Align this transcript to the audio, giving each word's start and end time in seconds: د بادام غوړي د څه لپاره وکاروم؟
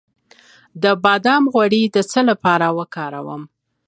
د 0.83 0.85
بادام 1.03 1.43
غوړي 1.53 1.83
د 1.95 1.97
څه 2.11 2.19
لپاره 2.29 2.67
وکاروم؟ 2.77 3.41